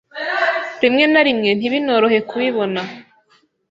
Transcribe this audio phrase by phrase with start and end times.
[0.81, 2.81] rimwe na rimwe ntibinorohe kubibona.